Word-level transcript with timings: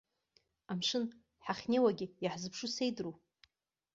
Амшын, 0.71 1.05
ҳахьнеиуагьы 1.45 2.05
иаҳзыԥшу 2.23 2.69
сеидру. 2.75 3.13